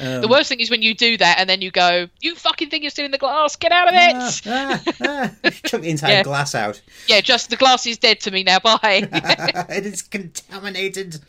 [0.00, 2.68] Um, the worst thing is when you do that and then you go, "You fucking
[2.70, 3.54] think you're still in the glass?
[3.56, 5.50] Get out of it!" ah, ah, ah.
[5.66, 6.22] Chuck the entire Yeah.
[6.24, 6.80] glass out.
[7.06, 8.58] Yeah, just the glass is dead to me now.
[8.58, 8.78] Bye.
[9.70, 11.20] it is contaminated.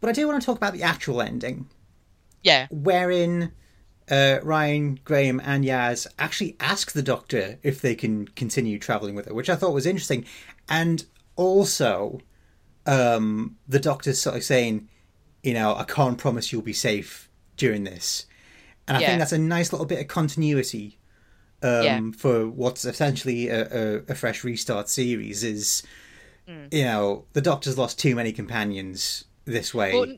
[0.00, 1.66] But I do want to talk about the actual ending,
[2.44, 3.50] yeah, wherein
[4.08, 9.26] uh, Ryan, Graham, and Yaz actually ask the Doctor if they can continue traveling with
[9.26, 10.24] her, which I thought was interesting.
[10.68, 11.04] And
[11.34, 12.20] also,
[12.86, 14.88] um, the Doctor's sort of saying,
[15.42, 18.26] you know, I can't promise you'll be safe during this.
[18.86, 19.06] And I Yeah.
[19.08, 20.98] think that's a nice little bit of continuity
[21.62, 22.00] um, Yeah.
[22.16, 25.42] for what's essentially a, a, a fresh restart series.
[25.44, 25.82] Is
[26.48, 26.72] Mm.
[26.72, 29.92] you know the Doctor's lost too many companions this way.
[29.92, 30.16] Well,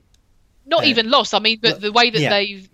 [0.64, 1.34] not Uh, even lost.
[1.34, 2.30] I mean, but the way that yeah.
[2.30, 2.68] they've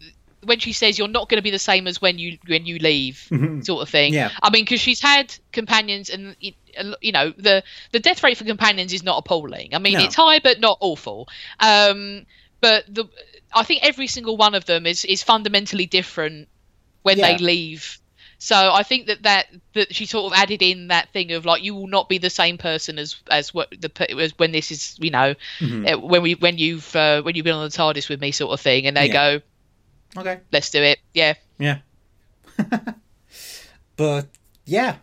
[0.46, 2.78] when she says you're not going to be the same as when you when you
[2.78, 3.28] leave,
[3.62, 4.12] sort of thing.
[4.12, 4.14] Mm-hmm.
[4.14, 4.30] Yeah.
[4.42, 8.92] I mean, because she's had companions, and you know the the death rate for companions
[8.92, 9.74] is not appalling.
[9.74, 10.04] I mean, No.
[10.04, 11.28] it's high, but not awful.
[11.60, 12.26] Um,
[12.60, 13.04] but the
[13.54, 16.48] I think every single one of them is is fundamentally different
[17.02, 17.36] when Yeah.
[17.36, 17.98] they leave.
[18.38, 21.62] So I think that, that that she sort of added in that thing of like
[21.62, 24.96] you will not be the same person as as what the as when this is
[25.00, 25.86] you know Mm-hmm.
[25.86, 28.52] uh, when we when you've uh, when you've been on the TARDIS with me sort
[28.52, 29.12] of thing, and they Yeah.
[29.38, 29.40] go
[30.18, 30.40] okay.
[30.52, 31.34] let's do it, yeah.
[31.58, 31.78] Yeah.
[33.96, 34.26] but
[34.64, 34.96] yeah,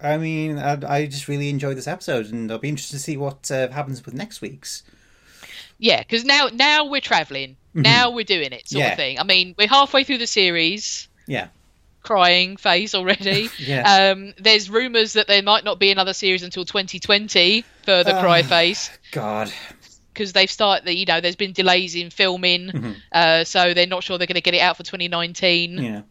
[0.00, 3.16] I mean, I, I just really enjoyed this episode, and I'll be interested to see
[3.16, 4.82] what uh, happens with next week's.
[5.78, 7.56] Yeah, because now now we're traveling.
[7.74, 8.86] Now we're doing it, sort Mm-hmm.
[8.86, 8.90] Yeah.
[8.92, 9.18] of thing.
[9.20, 11.48] I mean, we're halfway through the series, Yeah.
[12.02, 13.50] crying face already.
[13.58, 14.10] Yeah.
[14.12, 18.40] Um, there's rumours that there might not be another series until 2020 for the cry
[18.40, 18.48] Ah.
[18.48, 19.52] face God.
[20.18, 20.90] Because they've started.
[20.92, 22.92] You know, there's been delays in filming, Mm-hmm.
[23.12, 25.78] uh, so they're not sure they're going to get it out for 2019.
[25.78, 26.02] Yeah.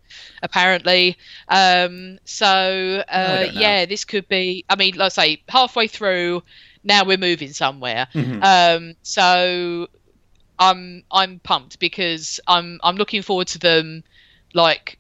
[0.42, 1.18] apparently.
[1.48, 4.64] Um, so uh, yeah, this could be.
[4.70, 6.44] I mean, let's say halfway through.
[6.84, 8.08] Now we're moving somewhere.
[8.14, 8.42] Mhm.
[8.44, 9.88] Um, so
[10.58, 14.04] I'm I'm pumped because I'm I'm looking forward to them
[14.54, 14.98] like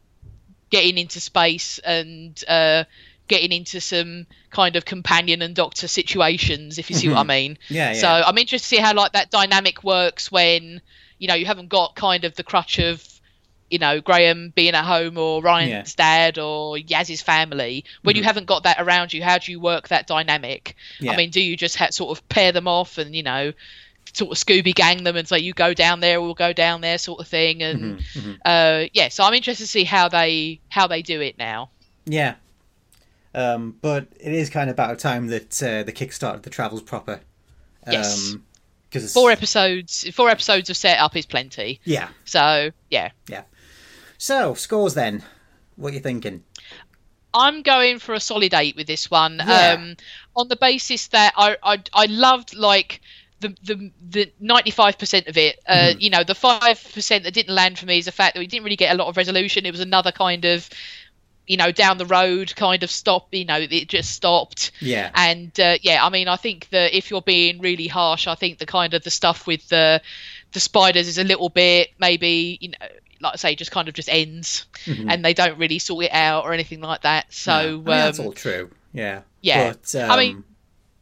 [0.70, 2.84] getting into space and uh,
[3.28, 7.54] getting into some kind of companion and doctor situations, if you see what I mean.
[7.56, 7.74] Mm-hmm.
[7.74, 7.92] Yeah.
[7.94, 8.00] Yeah.
[8.00, 10.82] So I'm interested to see how like that dynamic works when
[11.20, 13.04] you know you haven't got kind of the crutch of
[13.70, 17.84] you know Graham being at home or Ryan's dad or Yaz's family.
[18.04, 20.76] When you haven't got that around you, how do you work that dynamic?
[20.96, 21.06] Mm-hmm.
[21.06, 21.12] Yeah.
[21.12, 23.52] I mean, do you just ha- sort of pair them off and you know
[24.14, 26.98] sort of Scooby gang them and say you go down there, we'll go down there,
[26.98, 27.62] sort of thing?
[27.62, 31.38] And Mm-hmm, uh, yeah, so I'm interested to see how they how they do it
[31.38, 31.70] now.
[32.06, 32.36] yeah.
[33.38, 37.22] Um, but it is kind of about time that uh, the kickstarted the travels proper.
[37.90, 38.34] Yes.
[38.34, 38.44] Um,
[38.90, 41.80] because Four episodes, four episodes of setup is plenty.
[41.84, 42.08] Yeah.
[42.26, 43.44] So yeah, Yeah.
[44.18, 45.24] So scores then.
[45.76, 46.44] What are you thinking?
[47.34, 49.42] I'm going for a solid eight with this one.
[49.46, 49.76] Yeah.
[49.78, 49.98] Um,
[50.36, 53.02] on the basis that I I, I loved like
[53.42, 55.60] the the the 95% of it.
[55.68, 56.00] Uh, Mm-hmm.
[56.00, 58.48] You know, the five percent that didn't land for me is the fact that we
[58.48, 59.66] didn't really get a lot of resolution.
[59.66, 60.70] It was another kind of
[61.48, 63.34] you know down the road kind of stop.
[63.34, 64.72] You know, it just stopped.
[64.80, 65.10] Yeah.
[65.16, 68.60] And uh, yeah, I mean, I think that if you're being really harsh, I think
[68.60, 70.02] the kind of the stuff with the
[70.52, 72.88] the spiders is a little bit maybe you know.
[73.20, 76.46] Like I say, just kind of just ends, and they don't really sort it out
[76.46, 77.34] or anything like that.
[77.34, 77.66] So Mm-hmm.
[77.66, 78.70] I mean, that's um, all true.
[78.94, 79.22] Yeah.
[79.42, 79.74] yeah.
[79.74, 80.44] But, um, I mean,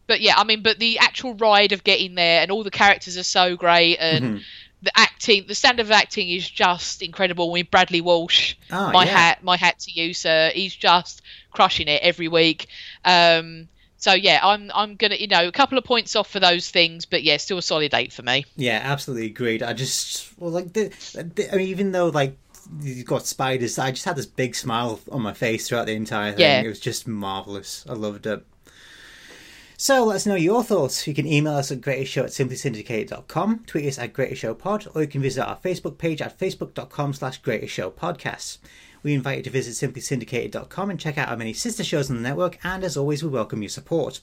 [0.08, 3.18] but yeah, I mean, but the actual ride of getting there and all the characters
[3.18, 4.38] are so great and Mm-hmm.
[4.86, 7.52] The acting, the standard of acting is just incredible.
[7.52, 9.12] With Bradley Walsh, Ah, my yeah.
[9.12, 10.52] hat, my hat to you, sir.
[10.54, 11.22] He's just
[11.52, 12.68] crushing it every week.
[13.04, 13.68] Um,
[13.98, 17.06] so yeah, I'm I'm gonna you know a couple of points off for those things,
[17.06, 18.46] but yeah, still a solid eight for me.
[18.56, 19.64] Yeah, absolutely agreed.
[19.64, 22.38] I just well, like the, the I mean, even though like
[22.82, 26.32] you've got spiders, I just had this big smile on my face throughout the entire
[26.32, 26.42] thing.
[26.42, 26.62] Yeah.
[26.62, 27.86] It was just marvelous.
[27.90, 28.46] I loved it.
[29.78, 31.06] So let us know your thoughts.
[31.06, 35.22] You can email us at greatestshow at simplysyndicated.com, tweet us at greatestshow or you can
[35.22, 38.60] visit our Facebook page at facebook.com slash greatestshowpodcasts.
[39.04, 42.24] We invite you to visit simplysyndicated.com and check out our many sister shows on the
[42.24, 44.22] network, and as always, we welcome your support.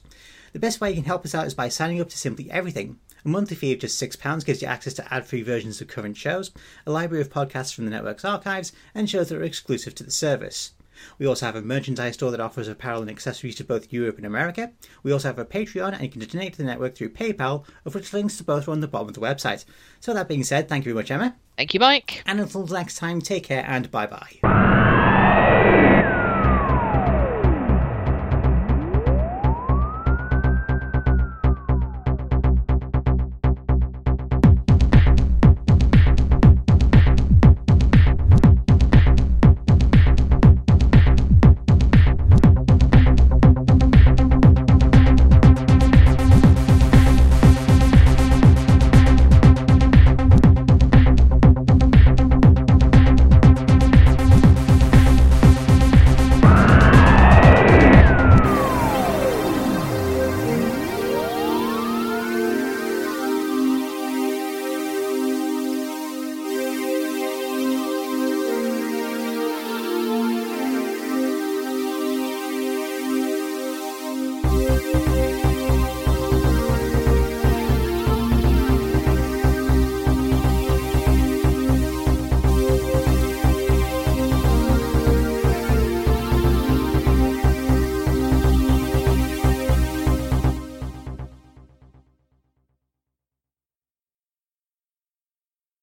[0.53, 2.97] The best way you can help us out is by signing up to Simply Everything.
[3.23, 6.17] A monthly fee of just £6 gives you access to ad free versions of current
[6.17, 6.49] shows,
[6.87, 10.11] a library of podcasts from the network's archives, and shows that are exclusive to the
[10.11, 10.71] service.
[11.17, 14.25] We also have a merchandise store that offers apparel and accessories to both Europe and
[14.25, 14.71] America.
[15.03, 17.95] We also have a Patreon, and you can donate to the network through PayPal, of
[17.95, 19.65] which links to both are on the bottom of the website.
[19.99, 21.35] So, that being said, thank you very much, Emma.
[21.57, 22.23] Thank you, Mike.
[22.25, 24.72] And until next time, take care and bye bye.